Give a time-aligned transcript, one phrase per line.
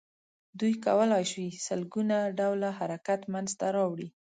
[0.59, 4.07] دوی کولای شي سل ګونه ډوله حرکت منځ ته راوړي.